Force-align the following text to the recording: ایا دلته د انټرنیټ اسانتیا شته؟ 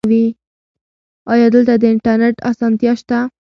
ایا 1.31 1.47
دلته 1.55 1.73
د 1.81 1.83
انټرنیټ 1.93 2.35
اسانتیا 2.51 2.93
شته؟ 3.01 3.19